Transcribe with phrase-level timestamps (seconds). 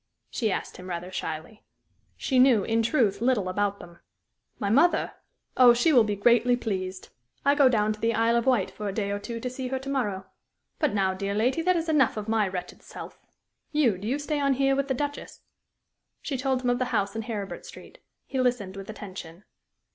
[0.31, 1.61] she asked him, rather shyly.
[2.17, 3.99] She knew, in truth, little about them.
[4.57, 5.13] "My mother?
[5.55, 7.09] Oh, she will be greatly pleased.
[7.45, 9.67] I go down to the Isle of Wight for a day or two to see
[9.67, 10.25] her to morrow.
[10.79, 13.19] But now, dear lady, that is enough of my wretched self.
[13.71, 15.41] You do you stay on here with the Duchess?"
[16.23, 17.99] She told him of the house in Heribert Street.
[18.25, 19.43] He listened with attention.